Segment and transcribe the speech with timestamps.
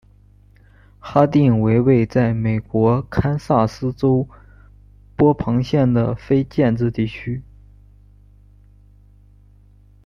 [0.97, 4.27] 哈定为位在美国堪萨斯州
[5.15, 7.43] 波旁县的非建制地区。